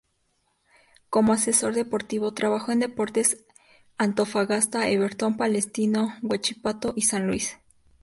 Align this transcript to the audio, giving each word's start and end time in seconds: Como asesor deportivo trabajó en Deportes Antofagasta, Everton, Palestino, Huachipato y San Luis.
Como 1.11 1.31
asesor 1.31 1.75
deportivo 1.75 2.33
trabajó 2.33 2.71
en 2.71 2.79
Deportes 2.79 3.45
Antofagasta, 3.99 4.89
Everton, 4.89 5.37
Palestino, 5.37 6.15
Huachipato 6.23 6.93
y 6.95 7.03
San 7.03 7.27
Luis. 7.27 7.59